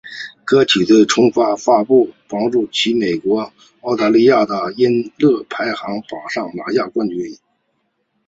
[0.43, 7.37] 歌曲的重新发布帮助其在美国和澳大利亚的音乐排行榜上拿下冠军。